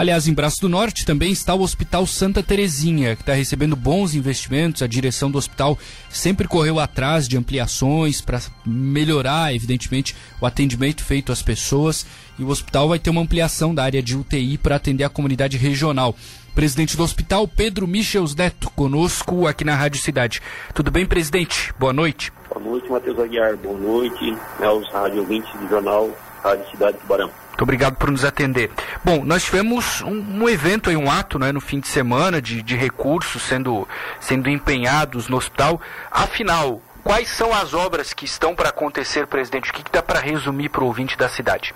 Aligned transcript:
Aliás, 0.00 0.26
em 0.26 0.32
Braço 0.32 0.62
do 0.62 0.68
Norte 0.70 1.04
também 1.04 1.30
está 1.30 1.54
o 1.54 1.60
Hospital 1.60 2.06
Santa 2.06 2.42
Terezinha, 2.42 3.14
que 3.14 3.20
está 3.20 3.34
recebendo 3.34 3.76
bons 3.76 4.14
investimentos. 4.14 4.80
A 4.80 4.86
direção 4.86 5.30
do 5.30 5.36
hospital 5.36 5.78
sempre 6.08 6.48
correu 6.48 6.80
atrás 6.80 7.28
de 7.28 7.36
ampliações 7.36 8.22
para 8.22 8.40
melhorar, 8.64 9.54
evidentemente, 9.54 10.16
o 10.40 10.46
atendimento 10.46 11.04
feito 11.04 11.30
às 11.30 11.42
pessoas. 11.42 12.06
E 12.38 12.42
o 12.42 12.48
hospital 12.48 12.88
vai 12.88 12.98
ter 12.98 13.10
uma 13.10 13.20
ampliação 13.20 13.74
da 13.74 13.84
área 13.84 14.02
de 14.02 14.16
UTI 14.16 14.56
para 14.56 14.76
atender 14.76 15.04
a 15.04 15.10
comunidade 15.10 15.58
regional. 15.58 16.16
Presidente 16.54 16.96
do 16.96 17.02
hospital, 17.02 17.46
Pedro 17.46 17.86
Michels 17.86 18.34
Neto, 18.34 18.70
conosco 18.70 19.46
aqui 19.46 19.64
na 19.64 19.76
Rádio 19.76 20.00
Cidade. 20.00 20.40
Tudo 20.72 20.90
bem, 20.90 21.04
presidente? 21.04 21.74
Boa 21.78 21.92
noite. 21.92 22.32
Boa 22.48 22.64
noite, 22.64 22.90
Matheus 22.90 23.18
Aguiar. 23.18 23.54
Boa 23.58 23.78
noite 23.78 24.34
aos 24.62 24.88
rádio 24.88 25.18
ouvintes 25.18 25.52
do 25.60 25.68
jornal 25.68 26.08
Rádio 26.42 26.70
Cidade 26.70 26.96
Tubarão. 26.96 27.39
Muito 27.50 27.62
obrigado 27.62 27.96
por 27.96 28.10
nos 28.10 28.24
atender. 28.24 28.70
Bom, 29.04 29.22
nós 29.24 29.44
tivemos 29.44 30.00
um, 30.02 30.42
um 30.42 30.48
evento 30.48 30.88
um 30.90 31.10
ato 31.10 31.38
né, 31.38 31.52
no 31.52 31.60
fim 31.60 31.78
de 31.78 31.88
semana 31.88 32.40
de, 32.40 32.62
de 32.62 32.74
recursos 32.74 33.42
sendo, 33.42 33.86
sendo 34.18 34.48
empenhados 34.48 35.28
no 35.28 35.36
hospital. 35.36 35.78
Afinal, 36.10 36.80
quais 37.04 37.28
são 37.28 37.54
as 37.54 37.74
obras 37.74 38.12
que 38.14 38.24
estão 38.24 38.54
para 38.54 38.70
acontecer, 38.70 39.26
presidente? 39.26 39.70
O 39.70 39.74
que, 39.74 39.82
que 39.82 39.92
dá 39.92 40.02
para 40.02 40.20
resumir 40.20 40.70
para 40.70 40.82
o 40.82 40.86
ouvinte 40.86 41.18
da 41.18 41.28
cidade? 41.28 41.74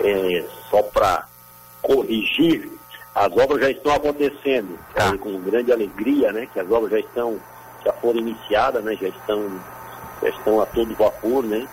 É, 0.00 0.44
só 0.70 0.82
para 0.82 1.26
corrigir, 1.82 2.70
as 3.14 3.30
obras 3.36 3.60
já 3.60 3.70
estão 3.70 3.94
acontecendo, 3.94 4.78
tá. 4.94 5.16
com 5.18 5.38
grande 5.40 5.70
alegria, 5.70 6.32
né? 6.32 6.48
Que 6.52 6.60
as 6.60 6.70
obras 6.70 6.90
já 6.90 6.98
estão, 6.98 7.38
já 7.84 7.92
foram 7.92 8.20
iniciadas, 8.20 8.82
né? 8.82 8.96
Já 9.00 9.08
estão, 9.08 9.60
já 10.22 10.28
estão 10.30 10.60
a 10.60 10.66
todo 10.66 10.94
vapor, 10.96 11.44
né? 11.44 11.68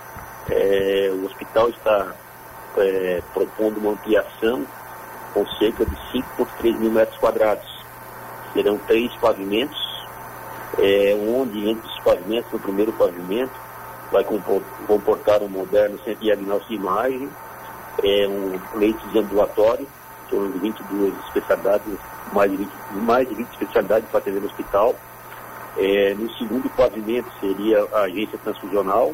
É, 0.49 1.11
o 1.13 1.25
hospital 1.25 1.69
está 1.69 2.13
é, 2.77 3.21
propondo 3.34 3.77
uma 3.77 3.91
ampliação 3.91 4.66
com 5.34 5.45
cerca 5.57 5.85
de 5.85 6.11
5 6.11 6.27
por 6.38 6.48
3 6.59 6.77
mil 6.80 6.91
metros 6.91 7.17
quadrados. 7.17 7.70
Serão 8.53 8.77
três 8.80 9.14
pavimentos, 9.16 9.80
é, 10.77 11.16
onde 11.16 11.69
entre 11.69 11.88
os 11.88 11.99
pavimentos, 11.99 12.52
no 12.52 12.59
primeiro 12.59 12.92
pavimento, 12.94 13.53
vai 14.11 14.25
comportar 14.88 15.42
um 15.42 15.47
moderno 15.47 15.97
centro 15.99 16.19
de 16.19 16.25
diagnóstico 16.25 16.69
de 16.69 16.75
imagem, 16.75 17.30
é, 18.03 18.27
um 18.27 18.77
leito 18.77 19.08
de 19.08 19.19
ambulatório, 19.19 19.88
em 20.25 20.30
torno 20.30 20.52
de 20.52 20.59
22 20.59 21.14
especialidades, 21.27 21.97
mais 22.33 22.52
de 22.52 22.58
20, 22.58 22.72
mais 22.95 23.30
de 23.30 23.36
20 23.36 23.49
especialidades 23.52 24.09
para 24.09 24.19
atender 24.19 24.42
no 24.42 24.47
hospital. 24.47 24.95
É, 25.77 26.14
no 26.16 26.30
segundo 26.33 26.69
pavimento 26.72 27.30
seria 27.39 27.88
a 27.94 28.02
agência 28.02 28.38
transfusional, 28.39 29.14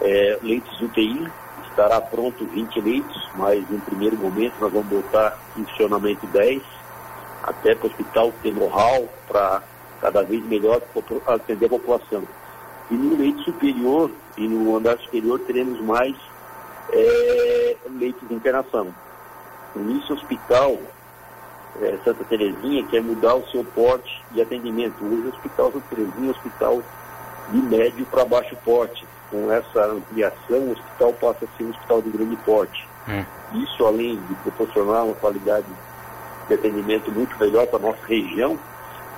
é, 0.00 0.38
leitos 0.42 0.80
UTI, 0.80 1.28
estará 1.74 2.00
pronto 2.00 2.46
20 2.46 2.80
leitos, 2.80 3.28
mas 3.34 3.68
no 3.68 3.80
primeiro 3.80 4.16
momento 4.16 4.54
nós 4.60 4.72
vamos 4.72 4.86
botar 4.86 5.36
em 5.56 5.64
funcionamento 5.64 6.24
10, 6.28 6.62
até 7.42 7.74
para 7.74 7.88
o 7.88 7.90
hospital 7.90 8.32
ter 8.42 8.54
know-how 8.54 9.08
para 9.26 9.60
cada 10.00 10.22
vez 10.22 10.44
melhor 10.44 10.80
atender 11.26 11.66
a 11.66 11.70
população. 11.70 12.22
E 12.90 12.94
no 12.94 13.16
leito 13.16 13.42
superior 13.42 14.10
e 14.36 14.46
no 14.46 14.76
andar 14.76 14.98
superior 14.98 15.40
teremos 15.40 15.80
mais 15.80 16.14
é, 16.92 17.76
leitos 17.90 18.26
de 18.28 18.34
internação. 18.34 18.94
Com 19.72 19.90
isso, 19.90 20.12
o 20.12 20.16
hospital 20.16 20.78
é, 21.82 21.98
Santa 22.04 22.22
Terezinha 22.24 22.86
quer 22.86 23.02
mudar 23.02 23.34
o 23.34 23.46
seu 23.48 23.64
porte 23.64 24.22
de 24.30 24.40
atendimento. 24.40 25.04
Hoje 25.04 25.26
o 25.26 25.28
Hospital 25.28 25.72
Santa 25.72 25.86
Terezinha 25.90 26.26
é 26.26 26.28
um 26.28 26.30
hospital 26.30 26.82
de 27.50 27.58
médio 27.58 28.06
para 28.06 28.24
baixo 28.24 28.56
porte 28.64 29.06
com 29.30 29.50
essa 29.50 29.86
ampliação, 29.86 30.58
o 30.58 30.72
hospital 30.72 31.12
passa 31.14 31.44
a 31.44 31.56
ser 31.56 31.64
um 31.64 31.70
hospital 31.70 32.02
de 32.02 32.10
grande 32.10 32.36
porte. 32.36 32.88
Hum. 33.08 33.24
Isso, 33.62 33.84
além 33.84 34.16
de 34.16 34.34
proporcionar 34.36 35.04
uma 35.04 35.14
qualidade 35.14 35.66
de 36.48 36.54
atendimento 36.54 37.10
muito 37.10 37.36
melhor 37.38 37.66
para 37.66 37.78
a 37.78 37.82
nossa 37.82 38.06
região, 38.06 38.58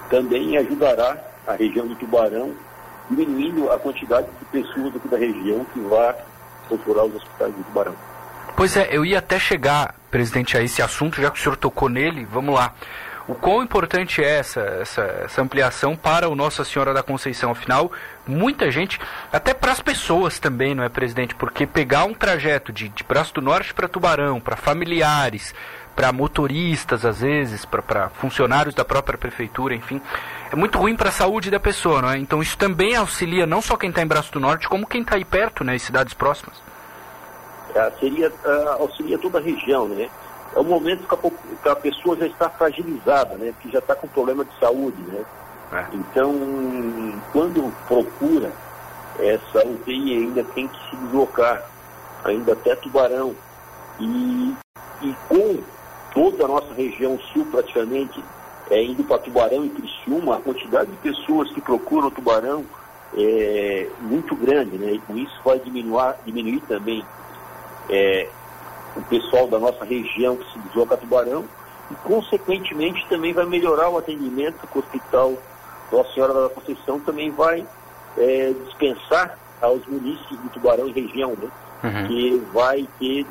também 0.08 0.56
ajudará 0.56 1.16
a 1.46 1.52
região 1.52 1.86
do 1.86 1.94
Tubarão, 1.96 2.52
diminuindo 3.10 3.70
a 3.70 3.78
quantidade 3.78 4.26
de 4.38 4.44
pessoas 4.46 4.94
aqui 4.96 5.08
da 5.08 5.16
região 5.16 5.64
que 5.72 5.80
vai 5.80 6.14
procurar 6.68 7.04
os 7.04 7.14
hospitais 7.14 7.52
do 7.54 7.64
Tubarão. 7.64 7.94
Pois 8.56 8.76
é, 8.76 8.88
eu 8.90 9.04
ia 9.04 9.18
até 9.18 9.38
chegar, 9.38 9.94
presidente, 10.10 10.56
a 10.56 10.62
esse 10.62 10.80
assunto, 10.80 11.20
já 11.20 11.30
que 11.30 11.38
o 11.38 11.42
senhor 11.42 11.56
tocou 11.56 11.88
nele, 11.88 12.24
vamos 12.24 12.54
lá 12.54 12.72
o 13.28 13.34
quão 13.34 13.62
importante 13.62 14.22
é 14.22 14.38
essa, 14.38 14.60
essa, 14.60 15.02
essa 15.24 15.42
ampliação 15.42 15.96
para 15.96 16.28
o 16.28 16.36
Nossa 16.36 16.64
Senhora 16.64 16.94
da 16.94 17.02
Conceição. 17.02 17.50
Afinal, 17.50 17.90
muita 18.26 18.70
gente, 18.70 19.00
até 19.32 19.52
para 19.52 19.72
as 19.72 19.80
pessoas 19.80 20.38
também, 20.38 20.74
não 20.74 20.84
é, 20.84 20.88
presidente? 20.88 21.34
Porque 21.34 21.66
pegar 21.66 22.04
um 22.04 22.14
trajeto 22.14 22.72
de, 22.72 22.88
de 22.88 23.02
Braço 23.02 23.34
do 23.34 23.42
Norte 23.42 23.74
para 23.74 23.88
Tubarão, 23.88 24.40
para 24.40 24.56
familiares, 24.56 25.52
para 25.96 26.12
motoristas, 26.12 27.04
às 27.04 27.20
vezes, 27.20 27.64
para 27.64 28.10
funcionários 28.10 28.74
da 28.74 28.84
própria 28.84 29.18
prefeitura, 29.18 29.74
enfim, 29.74 30.00
é 30.52 30.54
muito 30.54 30.78
ruim 30.78 30.94
para 30.94 31.08
a 31.08 31.12
saúde 31.12 31.50
da 31.50 31.58
pessoa, 31.58 32.02
não 32.02 32.10
é? 32.10 32.18
Então 32.18 32.42
isso 32.42 32.56
também 32.56 32.94
auxilia 32.94 33.46
não 33.46 33.62
só 33.62 33.76
quem 33.76 33.88
está 33.88 34.02
em 34.02 34.06
Braço 34.06 34.30
do 34.30 34.38
Norte, 34.38 34.68
como 34.68 34.86
quem 34.86 35.00
está 35.00 35.16
aí 35.16 35.24
perto, 35.24 35.64
né, 35.64 35.74
em 35.74 35.78
cidades 35.78 36.14
próximas. 36.14 36.62
É, 37.74 37.90
seria, 37.98 38.28
uh, 38.28 38.82
auxilia 38.82 39.18
toda 39.18 39.38
a 39.38 39.42
região, 39.42 39.88
né? 39.88 40.08
É 40.56 40.58
o 40.58 40.64
momento 40.64 41.06
que 41.06 41.68
a, 41.68 41.72
a 41.72 41.76
pessoa 41.76 42.16
já 42.16 42.26
está 42.26 42.48
fragilizada, 42.48 43.34
né? 43.36 43.52
Que 43.60 43.70
já 43.70 43.78
está 43.78 43.94
com 43.94 44.08
problema 44.08 44.42
de 44.42 44.58
saúde, 44.58 45.00
né? 45.02 45.22
É. 45.72 45.86
Então, 45.92 46.34
quando 47.30 47.72
procura 47.86 48.50
essa 49.18 49.66
UTI 49.66 50.14
ainda 50.14 50.42
tem 50.44 50.66
que 50.66 50.78
se 50.88 50.96
deslocar, 50.96 51.62
ainda 52.24 52.54
até 52.54 52.74
Tubarão. 52.76 53.34
E, 54.00 54.54
e 55.02 55.14
com 55.28 55.58
toda 56.14 56.44
a 56.44 56.48
nossa 56.48 56.72
região 56.72 57.18
sul 57.32 57.46
praticamente 57.50 58.22
é, 58.70 58.82
indo 58.82 59.04
para 59.04 59.18
Tubarão 59.18 59.64
e 59.64 59.70
Criciúma, 59.70 60.36
a 60.36 60.40
quantidade 60.40 60.90
de 60.90 60.96
pessoas 60.98 61.50
que 61.52 61.60
procuram 61.60 62.10
Tubarão 62.10 62.64
é 63.14 63.88
muito 64.00 64.34
grande, 64.34 64.78
né? 64.78 64.92
E 64.92 64.98
com 65.00 65.16
isso 65.18 65.38
vai 65.44 65.58
diminuir, 65.58 66.14
diminuir 66.24 66.60
também 66.62 67.04
é, 67.90 68.28
o 68.96 69.02
pessoal 69.02 69.46
da 69.46 69.58
nossa 69.58 69.84
região 69.84 70.36
que 70.36 70.52
se 70.52 70.58
desloca 70.60 70.94
a 70.94 70.98
Tubarão 70.98 71.44
e, 71.90 71.94
consequentemente, 71.96 73.06
também 73.08 73.32
vai 73.32 73.44
melhorar 73.44 73.90
o 73.90 73.98
atendimento 73.98 74.66
que 74.66 74.78
o 74.78 74.80
Hospital 74.80 75.34
Nossa 75.92 76.12
Senhora 76.12 76.34
da 76.34 76.48
Conceição 76.48 76.98
também 77.00 77.30
vai 77.30 77.64
é, 78.16 78.54
dispensar 78.64 79.38
aos 79.60 79.86
municípios 79.86 80.42
de 80.42 80.48
Tubarão 80.50 80.88
e 80.88 80.92
região, 80.92 81.30
né? 81.30 81.48
Uhum. 81.84 82.06
que 82.08 82.42
vai 82.52 82.88
ter 82.98 83.26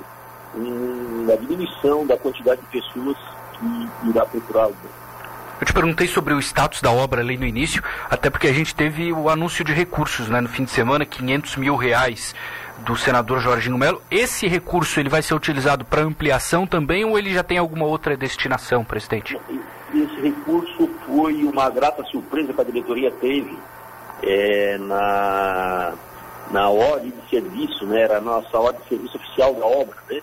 uma 0.54 1.36
diminuição 1.36 2.06
da 2.06 2.16
quantidade 2.16 2.62
de 2.62 2.68
pessoas 2.68 3.18
que 3.54 4.10
irá 4.10 4.26
procurar. 4.26 4.70
Né? 4.70 4.76
Eu 5.60 5.66
te 5.66 5.74
perguntei 5.74 6.08
sobre 6.08 6.34
o 6.34 6.40
status 6.40 6.82
da 6.82 6.92
obra 6.92 7.22
ali 7.22 7.38
no 7.38 7.46
início, 7.46 7.82
até 8.10 8.30
porque 8.30 8.48
a 8.48 8.54
gente 8.54 8.76
teve 8.76 9.14
o 9.14 9.30
anúncio 9.30 9.64
de 9.64 9.72
recursos 9.72 10.28
né, 10.28 10.42
no 10.42 10.50
fim 10.50 10.66
de 10.66 10.72
semana, 10.72 11.06
500 11.06 11.56
mil 11.56 11.76
reais 11.76 12.36
do 12.80 12.96
senador 12.98 13.40
Jorginho 13.40 13.78
Melo. 13.78 14.02
Esse 14.12 14.48
recurso 14.48 15.00
ele 15.00 15.08
vai 15.08 15.22
ser 15.22 15.34
utilizado 15.34 15.86
para 15.86 16.02
ampliação 16.02 16.68
também 16.68 17.06
ou 17.06 17.18
ele 17.18 17.34
já 17.34 17.42
tem 17.42 17.58
alguma 17.58 17.86
outra 17.86 18.18
destinação, 18.18 18.84
presidente? 18.84 19.40
Esse 19.94 20.22
recurso 20.22 20.90
foi 21.06 21.46
uma 21.46 21.70
grata 21.70 22.04
surpresa 22.04 22.52
que 22.54 22.60
a 22.60 22.66
diretoria 22.66 23.12
teve 23.12 23.58
é, 24.22 24.78
na, 24.78 25.94
na 26.52 26.70
ordem 26.70 27.12
de 27.12 27.30
serviço, 27.30 27.86
né? 27.86 28.02
era 28.02 28.18
a 28.18 28.22
nossa 28.22 28.58
ordem 28.58 28.82
de 28.82 28.90
serviço 28.90 29.18
oficial 29.18 29.54
da 29.54 29.66
obra, 29.66 29.96
né? 30.10 30.22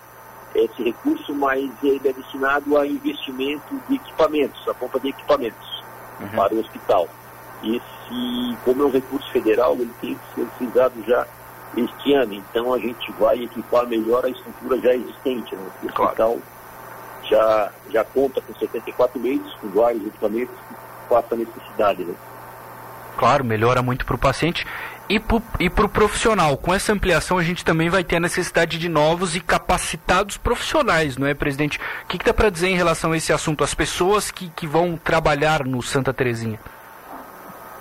Esse 0.55 0.83
recurso, 0.83 1.35
mas 1.35 1.71
ele 1.83 2.09
é 2.09 2.13
destinado 2.13 2.77
a 2.79 2.87
investimento 2.87 3.81
de 3.89 3.97
equipamentos, 3.97 4.69
a 4.69 4.75
compra 4.75 5.01
de 5.01 5.09
equipamentos 5.09 5.85
uhum. 6.21 6.29
para 6.29 6.55
o 6.55 6.61
hospital. 6.61 7.09
Esse, 7.63 8.57
como 8.65 8.83
é 8.83 8.87
um 8.87 8.91
recurso 8.91 9.31
federal, 9.31 9.75
ele 9.75 9.93
tem 10.01 10.15
que 10.15 10.35
ser 10.35 10.43
utilizado 10.43 10.95
já 11.07 11.27
este 11.77 12.15
ano. 12.15 12.35
Então 12.35 12.73
a 12.73 12.79
gente 12.79 13.11
vai 13.13 13.43
equipar 13.45 13.87
melhor 13.87 14.25
a 14.25 14.29
estrutura 14.29 14.81
já 14.81 14.95
existente. 14.95 15.55
Né? 15.55 15.63
O 15.83 15.89
claro. 15.89 16.05
hospital 16.05 16.39
já, 17.25 17.71
já 17.91 18.05
conta 18.05 18.41
com 18.41 18.55
74 18.55 19.21
leitos, 19.21 19.55
com 19.55 19.69
vários 19.69 20.07
equipamentos 20.07 20.55
que 20.69 20.75
façam 21.09 21.39
necessidade. 21.39 22.05
Né? 22.05 22.15
Claro, 23.17 23.45
melhora 23.45 23.83
muito 23.83 24.05
para 24.05 24.17
o 24.17 24.19
paciente. 24.19 24.67
E 25.09 25.19
para 25.19 25.85
o 25.85 25.89
profissional, 25.89 26.57
com 26.57 26.73
essa 26.73 26.93
ampliação 26.93 27.37
a 27.37 27.43
gente 27.43 27.65
também 27.65 27.91
vai 27.91 28.03
ter 28.03 28.17
a 28.17 28.21
necessidade 28.21 28.79
de 28.79 28.89
novos 28.89 29.37
e 29.37 29.41
capacitados 29.41 30.39
profissionais, 30.39 31.17
não 31.19 31.27
é, 31.27 31.35
presidente? 31.35 31.79
O 32.05 32.07
que, 32.09 32.19
que 32.19 32.25
dá 32.25 32.33
para 32.33 32.49
dizer 32.49 32.69
em 32.69 32.77
relação 32.77 33.13
a 33.13 33.17
esse 33.17 33.33
assunto? 33.33 33.63
As 33.63 33.75
pessoas 33.75 34.31
que, 34.31 34.49
que 34.51 34.67
vão 34.67 34.97
trabalhar 34.97 35.67
no 35.67 35.83
Santa 35.83 36.15
Terezinha? 36.15 36.59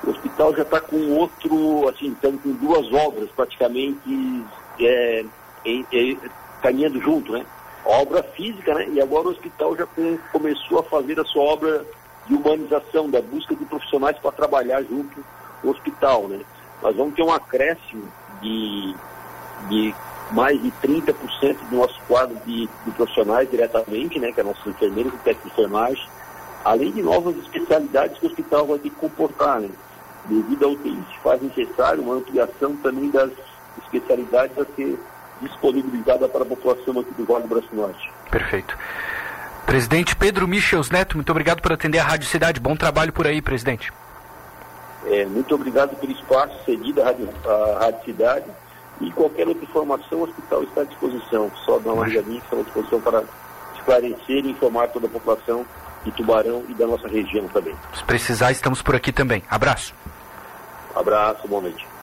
o 0.04 0.10
hospital 0.10 0.56
já 0.56 0.64
está 0.64 0.82
com 0.82 1.12
outro, 1.12 1.88
assim, 1.90 2.12
estamos 2.12 2.42
com 2.42 2.52
duas 2.54 2.92
obras 2.92 3.30
praticamente 3.32 4.44
é, 4.80 5.26
é, 5.66 6.16
caminhando 6.62 7.00
junto, 7.00 7.32
né? 7.32 7.46
A 7.86 7.90
obra 8.02 8.24
física, 8.24 8.74
né? 8.74 8.88
E 8.90 9.02
agora 9.02 9.28
o 9.28 9.32
hospital 9.32 9.76
já 9.76 9.86
com, 9.86 10.18
começou 10.32 10.80
a 10.80 10.84
fazer 10.84 11.20
a 11.20 11.26
sua 11.26 11.44
obra 11.44 11.86
de 12.28 12.34
humanização, 12.34 13.10
da 13.10 13.22
busca 13.22 13.56
de 13.56 13.66
profissionais 13.66 14.18
para 14.20 14.32
trabalhar 14.32 14.82
junto 14.84 15.24
no 15.64 15.72
hospital, 15.72 16.28
né? 16.28 16.40
Nós 16.82 16.96
vamos 16.96 17.14
ter 17.14 17.24
um 17.24 17.32
acréscimo 17.32 18.04
de, 18.42 18.96
de 19.70 19.96
mais 20.32 20.62
de 20.62 20.72
30% 20.84 21.14
do 21.70 21.76
nosso 21.76 22.00
quadro 22.08 22.36
de, 22.46 22.68
de, 22.86 22.92
profissionais 22.92 23.50
diretamente, 23.50 24.20
né, 24.20 24.32
que 24.32 24.40
é 24.40 24.44
nossos 24.44 24.66
enfermeiros 24.66 25.14
e 25.14 25.18
técnicos 25.18 25.52
enfermagem, 25.52 26.04
além 26.64 26.92
de 26.92 27.02
novas 27.02 27.36
especialidades 27.38 28.18
que 28.18 28.26
o 28.26 28.30
hospital 28.30 28.66
vai 28.66 28.80
ter 28.80 28.90
que 28.90 28.96
comportar. 28.96 29.60
Né? 29.60 29.70
Devido 30.26 30.66
ao 30.66 30.72
UTI, 30.72 30.98
se 31.12 31.20
faz 31.20 31.42
necessário 31.42 32.04
uma 32.04 32.16
ampliação 32.16 32.76
também 32.78 33.10
das 33.10 33.32
especialidades 33.84 34.58
a 34.58 34.66
ser 34.76 35.00
disponibilizada 35.42 36.28
para 36.30 36.44
a 36.44 36.46
população 36.46 37.00
aqui 37.00 37.14
do 37.18 37.26
Vale 37.26 37.44
do 37.44 37.50
Brasil 37.50 37.70
Norte. 37.74 38.12
Perfeito. 38.30 38.78
Presidente 39.66 40.16
Pedro 40.16 40.48
Michels 40.48 40.90
Neto, 40.90 41.16
muito 41.16 41.30
obrigado 41.32 41.62
por 41.62 41.72
atender 41.72 42.00
a 42.00 42.04
Rádio 42.04 42.28
Cidade. 42.28 42.60
Bom 42.60 42.76
trabalho 42.76 43.12
por 43.12 43.26
aí, 43.26 43.42
presidente. 43.42 43.92
É, 45.06 45.26
muito 45.26 45.54
obrigado 45.56 45.96
pelo 45.96 46.12
espaço 46.12 46.54
cedido 46.66 47.02
à 47.02 47.06
Rádio, 47.06 47.30
à 47.46 47.80
Rádio 47.80 48.06
Cidade. 48.06 48.46
E 49.00 49.10
qualquer 49.12 49.48
outra 49.48 49.64
informação, 49.64 50.20
o 50.20 50.24
hospital 50.24 50.64
está 50.64 50.82
à 50.82 50.84
disposição. 50.84 51.52
Só 51.66 51.80
dá 51.80 51.92
uma 51.92 52.06
ligadinha, 52.06 52.38
está 52.38 52.56
à 52.56 52.62
disposição 52.62 53.02
para 53.02 53.24
esclarecer 53.76 54.46
e 54.46 54.52
informar 54.52 54.88
toda 54.90 55.08
a 55.08 55.10
população 55.10 55.66
de 56.04 56.12
Tubarão 56.12 56.64
e 56.70 56.74
da 56.74 56.86
nossa 56.86 57.08
região 57.08 57.48
também. 57.48 57.76
Se 57.96 58.04
precisar, 58.04 58.52
estamos 58.52 58.82
por 58.82 58.96
aqui 58.96 59.12
também. 59.12 59.44
Abraço. 59.50 59.94
Abraço, 60.96 61.48
boa 61.48 61.62
noite. 61.62 61.91